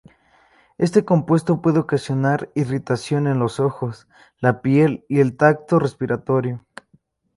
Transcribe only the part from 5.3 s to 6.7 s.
tracto respiratorio.